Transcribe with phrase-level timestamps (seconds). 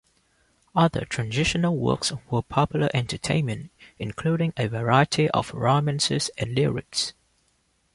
[0.75, 3.69] Other transitional works were popular entertainment,
[3.99, 7.13] including a variety of romances and lyrics.